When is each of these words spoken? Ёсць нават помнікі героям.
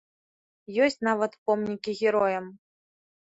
Ёсць 0.85 0.97
нават 1.07 1.31
помнікі 1.49 1.91
героям. 2.01 2.45